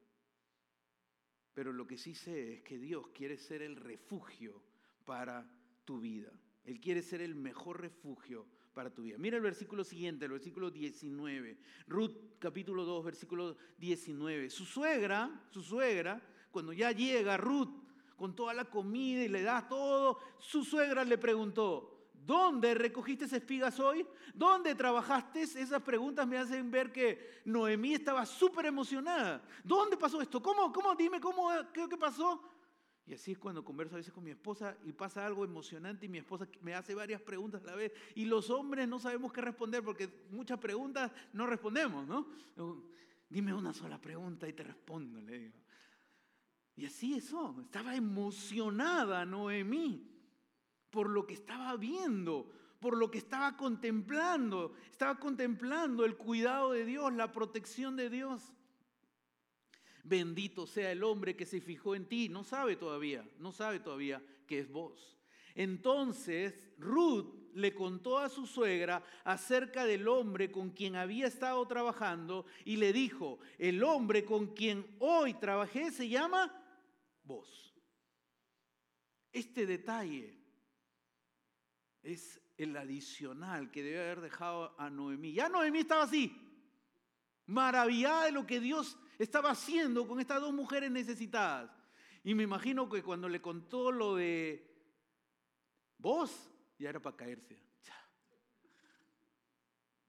[1.54, 4.64] pero lo que sí sé es que Dios quiere ser el refugio
[5.06, 5.50] para
[5.86, 6.32] tu vida.
[6.64, 9.18] Él quiere ser el mejor refugio para tu vida.
[9.18, 11.58] Mira el versículo siguiente, el versículo 19.
[11.88, 14.50] Ruth capítulo 2, versículo 19.
[14.50, 17.85] Su suegra, su suegra, cuando ya llega Ruth
[18.16, 23.80] con toda la comida y le da todo, su suegra le preguntó, ¿dónde recogiste espigas
[23.80, 24.06] hoy?
[24.34, 25.42] ¿Dónde trabajaste?
[25.42, 29.44] Esas preguntas me hacen ver que Noemí estaba súper emocionada.
[29.64, 30.42] ¿Dónde pasó esto?
[30.42, 30.72] ¿Cómo?
[30.72, 30.96] ¿Cómo?
[30.96, 31.50] Dime, ¿cómo?
[31.74, 32.42] ¿Qué, qué pasó?
[33.08, 36.10] Y así es cuando converso a veces con mi esposa y pasa algo emocionante y
[36.10, 37.94] mi esposa me hace varias preguntas a la vez.
[38.16, 42.26] Y los hombres no sabemos qué responder porque muchas preguntas no respondemos, ¿no?
[43.30, 45.65] Dime una sola pregunta y te respondo, le digo.
[46.78, 50.12] Y así eso, estaba emocionada Noemí
[50.90, 54.74] por lo que estaba viendo, por lo que estaba contemplando.
[54.90, 58.54] Estaba contemplando el cuidado de Dios, la protección de Dios.
[60.04, 62.30] Bendito sea el hombre que se fijó en ti.
[62.30, 65.18] No sabe todavía, no sabe todavía que es vos.
[65.54, 72.46] Entonces Ruth le contó a su suegra acerca del hombre con quien había estado trabajando
[72.66, 76.54] y le dijo, el hombre con quien hoy trabajé se llama
[77.26, 77.74] vos.
[79.32, 80.38] Este detalle
[82.02, 85.34] es el adicional que debe haber dejado a Noemí.
[85.34, 86.34] Ya Noemí estaba así,
[87.48, 91.70] maravillada de lo que Dios estaba haciendo con estas dos mujeres necesitadas.
[92.24, 94.66] Y me imagino que cuando le contó lo de
[95.98, 97.60] vos, ya era para caerse.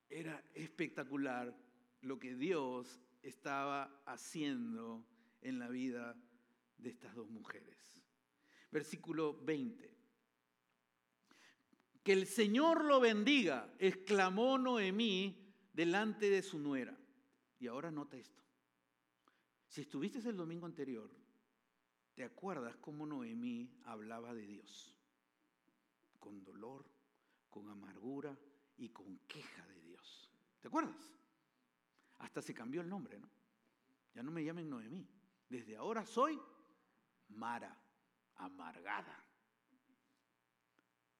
[0.08, 1.54] Era espectacular
[2.02, 5.04] lo que Dios estaba haciendo
[5.42, 6.16] en la vida
[6.78, 8.02] de estas dos mujeres.
[8.70, 9.96] Versículo 20.
[12.02, 16.96] Que el Señor lo bendiga, exclamó Noemí delante de su nuera.
[17.58, 18.42] Y ahora nota esto.
[19.66, 21.10] Si estuviste el domingo anterior,
[22.14, 24.94] ¿te acuerdas cómo Noemí hablaba de Dios?
[26.18, 26.86] Con dolor,
[27.50, 28.38] con amargura
[28.76, 30.30] y con queja de Dios.
[30.60, 31.18] ¿Te acuerdas?
[32.18, 33.28] Hasta se cambió el nombre, ¿no?
[34.14, 35.06] Ya no me llamen Noemí.
[35.48, 36.40] Desde ahora soy
[37.28, 37.76] Mara,
[38.36, 39.24] amargada.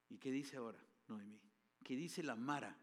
[0.08, 1.40] ¿Y qué dice ahora Noemí?
[1.82, 2.76] ¿Qué dice la Mara?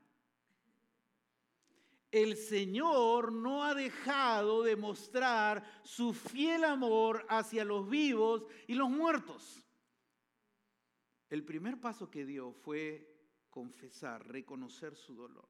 [2.13, 8.87] el Señor no ha dejado de mostrar su fiel amor hacia los vivos y los
[8.87, 9.67] muertos.
[11.27, 13.11] El primer paso que dio fue
[13.49, 15.49] confesar, reconocer su dolor.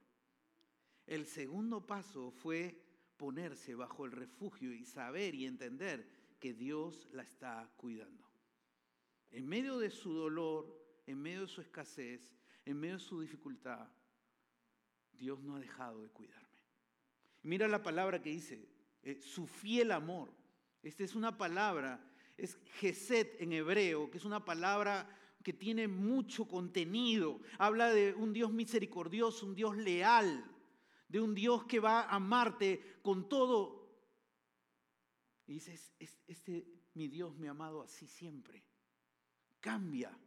[1.06, 2.82] El segundo paso fue
[3.18, 6.08] ponerse bajo el refugio y saber y entender
[6.44, 8.28] que Dios la está cuidando.
[9.32, 10.78] En medio de su dolor,
[11.08, 12.36] en medio de su escasez,
[12.66, 13.88] en medio de su dificultad,
[15.14, 16.60] Dios no ha dejado de cuidarme.
[17.44, 18.68] Mira la palabra que dice,
[19.04, 20.34] eh, su fiel amor.
[20.82, 25.08] Esta es una palabra, es Geset en hebreo, que es una palabra
[25.44, 27.40] que tiene mucho contenido.
[27.58, 30.44] Habla de un Dios misericordioso, un Dios leal,
[31.08, 33.83] de un Dios que va a amarte con todo.
[35.46, 35.94] Y dices,
[36.28, 38.64] este mi Dios ha amado así siempre.
[39.60, 40.18] Cambia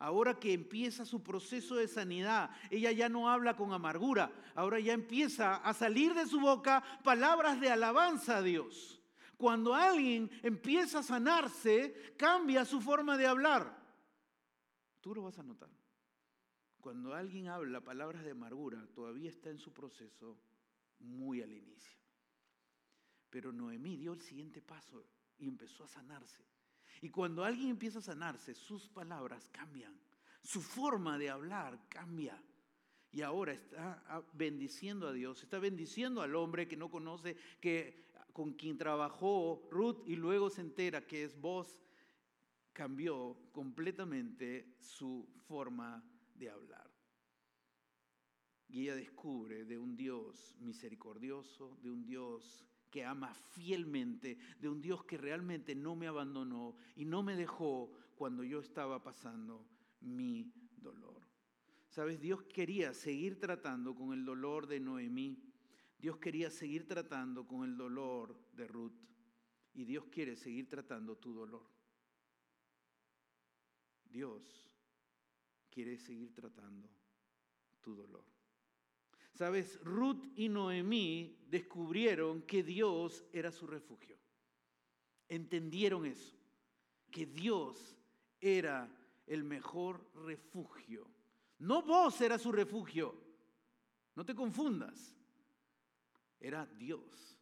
[0.00, 4.94] Ahora que empieza su proceso de sanidad, ella ya no habla con amargura, ahora ya
[4.94, 8.98] empieza a salir de su boca palabras de alabanza a Dios.
[9.36, 13.78] Cuando alguien empieza a sanarse, cambia su forma de hablar.
[15.02, 15.68] Tú lo vas a notar.
[16.80, 20.40] Cuando alguien habla palabras de amargura, todavía está en su proceso
[20.98, 21.99] muy al inicio.
[23.30, 25.06] Pero Noemí dio el siguiente paso
[25.38, 26.44] y empezó a sanarse.
[27.00, 29.98] Y cuando alguien empieza a sanarse, sus palabras cambian,
[30.42, 32.42] su forma de hablar cambia.
[33.12, 38.52] Y ahora está bendiciendo a Dios, está bendiciendo al hombre que no conoce, que con
[38.52, 41.82] quien trabajó Ruth y luego se entera que es vos,
[42.72, 46.04] cambió completamente su forma
[46.34, 46.88] de hablar.
[48.68, 54.80] Y ella descubre de un Dios misericordioso, de un Dios que ama fielmente, de un
[54.80, 59.66] Dios que realmente no me abandonó y no me dejó cuando yo estaba pasando
[60.00, 61.20] mi dolor.
[61.88, 65.42] Sabes, Dios quería seguir tratando con el dolor de Noemí.
[65.98, 68.94] Dios quería seguir tratando con el dolor de Ruth.
[69.74, 71.68] Y Dios quiere seguir tratando tu dolor.
[74.04, 74.42] Dios
[75.68, 76.88] quiere seguir tratando
[77.80, 78.29] tu dolor.
[79.40, 84.18] Sabes, Ruth y Noemí descubrieron que Dios era su refugio.
[85.30, 86.36] Entendieron eso,
[87.10, 87.96] que Dios
[88.38, 88.86] era
[89.26, 91.10] el mejor refugio.
[91.58, 93.18] No vos era su refugio,
[94.14, 95.16] no te confundas.
[96.38, 97.38] Era Dios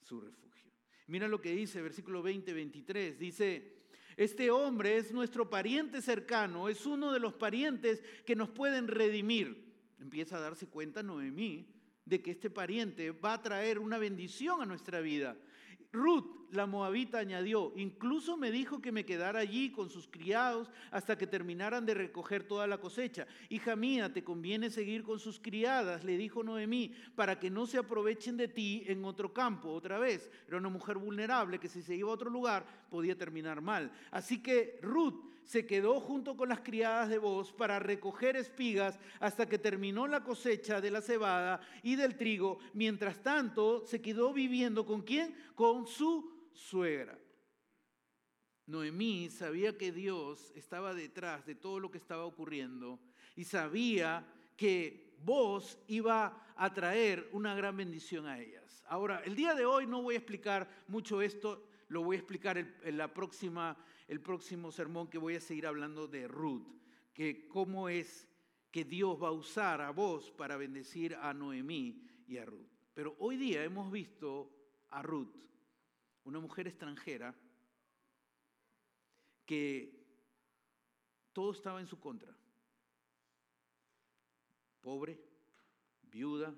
[0.00, 0.72] su refugio.
[1.06, 3.16] Mira lo que dice versículo 20-23.
[3.16, 3.84] Dice,
[4.16, 9.61] este hombre es nuestro pariente cercano, es uno de los parientes que nos pueden redimir
[10.02, 11.66] empieza a darse cuenta Noemí
[12.04, 15.36] de que este pariente va a traer una bendición a nuestra vida.
[15.92, 21.18] Ruth, la moabita, añadió, incluso me dijo que me quedara allí con sus criados hasta
[21.18, 23.26] que terminaran de recoger toda la cosecha.
[23.50, 27.76] Hija mía, te conviene seguir con sus criadas, le dijo Noemí, para que no se
[27.76, 30.30] aprovechen de ti en otro campo otra vez.
[30.48, 33.92] Era una mujer vulnerable que si se iba a otro lugar podía terminar mal.
[34.10, 39.48] Así que Ruth se quedó junto con las criadas de voz para recoger espigas hasta
[39.48, 42.58] que terminó la cosecha de la cebada y del trigo.
[42.74, 45.34] Mientras tanto, se quedó viviendo con quién?
[45.54, 47.18] Con su suegra.
[48.66, 53.00] Noemí sabía que Dios estaba detrás de todo lo que estaba ocurriendo
[53.34, 54.26] y sabía
[54.56, 58.82] que vos iba a traer una gran bendición a ellas.
[58.86, 62.56] Ahora, el día de hoy no voy a explicar mucho esto, lo voy a explicar
[62.58, 63.76] en la próxima
[64.08, 66.66] el próximo sermón que voy a seguir hablando de Ruth,
[67.12, 68.28] que cómo es
[68.70, 72.68] que Dios va a usar a vos para bendecir a Noemí y a Ruth.
[72.94, 74.50] Pero hoy día hemos visto
[74.90, 75.36] a Ruth,
[76.24, 77.34] una mujer extranjera,
[79.44, 80.02] que
[81.32, 82.34] todo estaba en su contra.
[84.80, 85.18] Pobre,
[86.02, 86.54] viuda,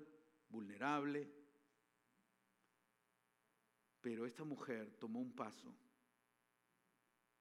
[0.49, 1.29] vulnerable.
[4.01, 5.73] Pero esta mujer tomó un paso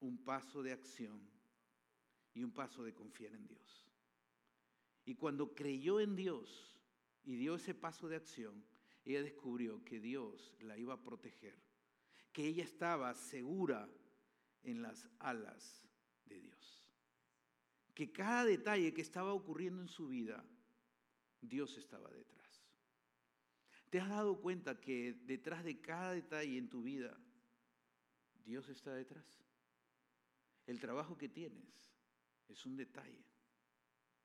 [0.05, 1.19] un paso de acción
[2.35, 3.87] y un paso de confiar en Dios.
[5.07, 6.79] Y cuando creyó en Dios
[7.25, 8.65] y dio ese paso de acción,
[9.05, 11.59] ella descubrió que Dios la iba a proteger,
[12.33, 13.89] que ella estaba segura
[14.63, 15.87] en las alas
[16.27, 16.91] de Dios,
[17.95, 20.45] que cada detalle que estaba ocurriendo en su vida,
[21.41, 22.63] Dios estaba detrás.
[23.89, 27.17] ¿Te has dado cuenta que detrás de cada detalle en tu vida,
[28.45, 29.44] Dios está detrás?
[30.67, 31.95] El trabajo que tienes
[32.49, 33.25] es un detalle.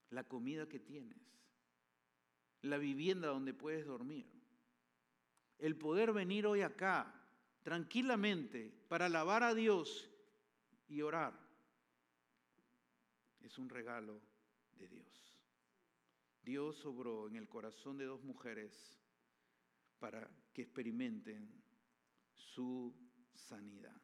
[0.10, 1.18] La comida que tienes.
[2.62, 4.28] La vivienda donde puedes dormir.
[5.58, 7.14] El poder venir hoy acá
[7.64, 10.10] tranquilamente para alabar a Dios
[10.88, 11.38] y orar.
[13.42, 14.22] Es un regalo
[14.78, 15.40] de Dios.
[16.44, 18.98] Dios obró en el corazón de dos mujeres
[20.00, 21.62] para que experimenten
[22.34, 22.96] su
[23.36, 24.02] sanidad.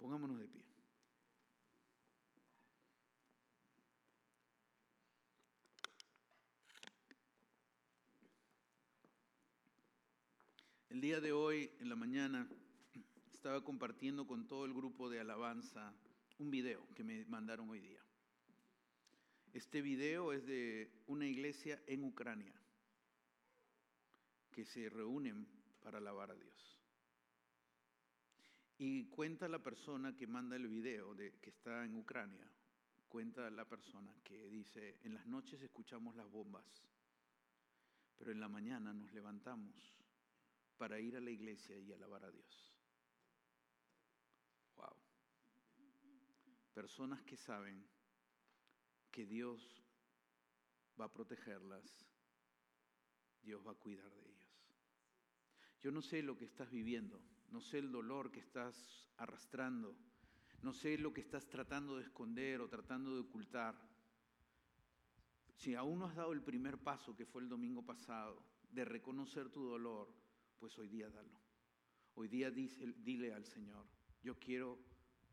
[0.00, 0.64] Pongámonos de pie.
[10.88, 12.48] El día de hoy, en la mañana,
[13.34, 15.94] estaba compartiendo con todo el grupo de alabanza
[16.38, 18.00] un video que me mandaron hoy día.
[19.52, 22.54] Este video es de una iglesia en Ucrania
[24.50, 25.46] que se reúnen
[25.82, 26.79] para alabar a Dios.
[28.82, 32.50] Y cuenta la persona que manda el video, de, que está en Ucrania,
[33.10, 36.64] cuenta la persona que dice, en las noches escuchamos las bombas,
[38.16, 39.94] pero en la mañana nos levantamos
[40.78, 42.74] para ir a la iglesia y alabar a Dios.
[44.76, 44.96] Wow.
[46.72, 47.86] Personas que saben
[49.10, 49.84] que Dios
[50.98, 52.08] va a protegerlas,
[53.42, 54.64] Dios va a cuidar de ellas.
[55.82, 57.20] Yo no sé lo que estás viviendo,
[57.50, 59.96] no sé el dolor que estás arrastrando,
[60.62, 63.80] no sé lo que estás tratando de esconder o tratando de ocultar.
[65.54, 69.50] Si aún no has dado el primer paso, que fue el domingo pasado, de reconocer
[69.50, 70.12] tu dolor,
[70.58, 71.40] pues hoy día dalo.
[72.14, 73.86] Hoy día dile al Señor,
[74.22, 74.78] yo quiero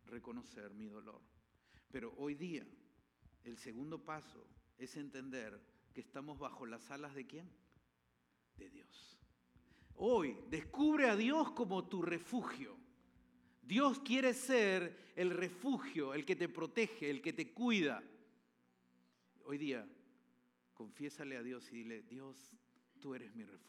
[0.05, 1.21] reconocer mi dolor.
[1.91, 2.65] Pero hoy día
[3.43, 4.47] el segundo paso
[4.77, 5.59] es entender
[5.93, 7.49] que estamos bajo las alas de quién?
[8.55, 9.16] De Dios.
[9.97, 12.77] Hoy descubre a Dios como tu refugio.
[13.61, 18.01] Dios quiere ser el refugio, el que te protege, el que te cuida.
[19.45, 19.87] Hoy día,
[20.73, 22.51] confiésale a Dios y dile, Dios,
[22.99, 23.67] tú eres mi refugio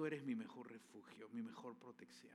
[0.00, 2.32] tú eres mi mejor refugio, mi mejor protección.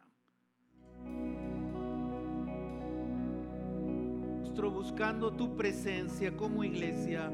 [4.71, 7.31] Buscando tu presencia como iglesia,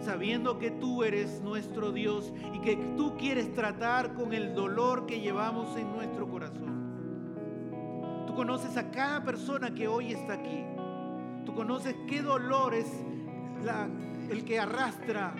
[0.00, 5.20] sabiendo que tú eres nuestro Dios y que tú quieres tratar con el dolor que
[5.20, 6.78] llevamos en nuestro corazón.
[8.26, 10.64] Tú conoces a cada persona que hoy está aquí.
[11.44, 12.86] Tú conoces qué dolor es
[14.30, 15.34] el que arrastra,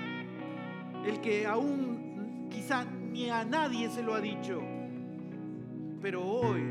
[1.06, 4.60] el que aún quizá ni a nadie se lo ha dicho.
[6.00, 6.62] Pero hoy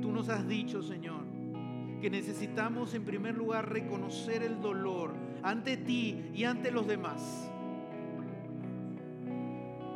[0.00, 1.24] tú nos has dicho, Señor,
[2.10, 7.50] necesitamos en primer lugar reconocer el dolor ante ti y ante los demás.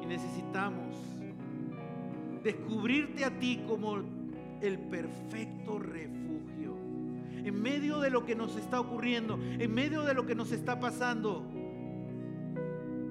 [0.02, 0.96] Y necesitamos
[2.42, 3.96] descubrirte a ti como
[4.60, 6.76] el perfecto refugio.
[7.44, 10.78] En medio de lo que nos está ocurriendo, en medio de lo que nos está
[10.78, 11.46] pasando,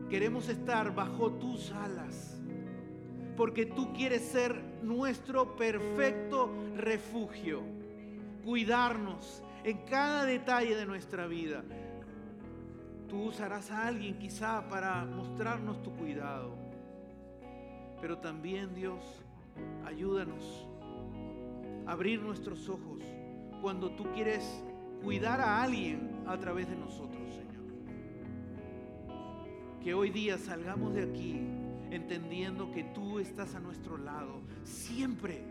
[0.09, 2.41] Queremos estar bajo tus alas,
[3.37, 7.61] porque tú quieres ser nuestro perfecto refugio,
[8.49, 11.63] cuidarnos en cada detalle de nuestra vida.
[13.07, 16.57] Tú usarás a alguien quizá para mostrarnos tu cuidado,
[18.01, 19.03] pero también Dios,
[19.85, 20.67] ayúdanos
[21.85, 23.03] a abrir nuestros ojos
[23.61, 24.63] cuando tú quieres
[25.03, 27.19] cuidar a alguien a través de nosotros
[29.83, 31.39] que hoy día salgamos de aquí
[31.89, 35.41] entendiendo que tú estás a nuestro lado siempre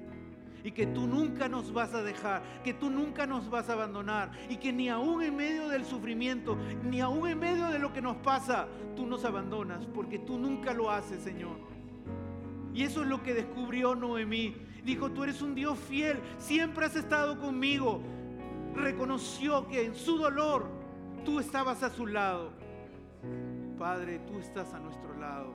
[0.65, 4.33] y que tú nunca nos vas a dejar, que tú nunca nos vas a abandonar
[4.49, 8.03] y que ni aún en medio del sufrimiento, ni aún en medio de lo que
[8.03, 11.57] nos pasa, tú nos abandonas, porque tú nunca lo haces, Señor.
[12.75, 14.57] Y eso es lo que descubrió Noemí.
[14.85, 18.01] Dijo, tú eres un Dios fiel, siempre has estado conmigo.
[18.75, 20.71] Reconoció que en su dolor
[21.25, 22.53] tú estabas a su lado.
[23.79, 25.53] Padre, tú estás a nuestro lado.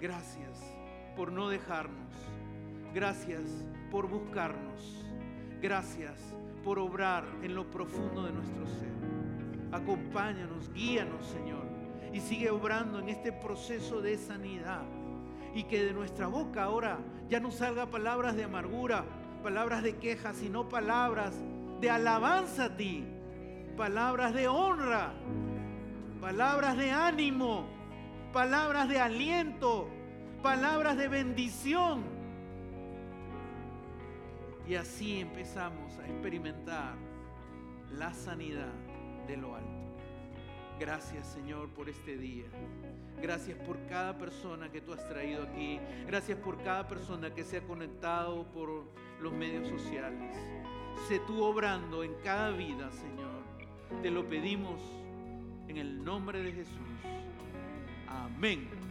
[0.00, 0.60] Gracias
[1.16, 2.12] por no dejarnos.
[2.94, 3.66] Gracias
[3.96, 5.06] por buscarnos.
[5.62, 6.20] Gracias
[6.62, 8.92] por obrar en lo profundo de nuestro ser.
[9.72, 11.64] Acompáñanos, guíanos, Señor.
[12.12, 14.82] Y sigue obrando en este proceso de sanidad.
[15.54, 16.98] Y que de nuestra boca ahora
[17.30, 19.06] ya no salga palabras de amargura,
[19.42, 21.34] palabras de queja, sino palabras
[21.80, 23.02] de alabanza a ti,
[23.78, 25.14] palabras de honra,
[26.20, 27.64] palabras de ánimo,
[28.34, 29.88] palabras de aliento,
[30.42, 32.15] palabras de bendición.
[34.68, 36.96] Y así empezamos a experimentar
[37.92, 38.72] la sanidad
[39.26, 39.86] de lo alto.
[40.78, 42.46] Gracias Señor por este día.
[43.22, 45.78] Gracias por cada persona que tú has traído aquí.
[46.06, 48.84] Gracias por cada persona que se ha conectado por
[49.20, 50.36] los medios sociales.
[51.08, 53.42] Sé tú obrando en cada vida, Señor.
[54.02, 54.80] Te lo pedimos
[55.68, 56.74] en el nombre de Jesús.
[58.08, 58.85] Amén.